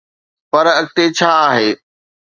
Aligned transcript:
پر 0.51 0.65
اڳتي 0.79 1.05
ڇا 1.17 1.31
آهي؟ 1.49 1.69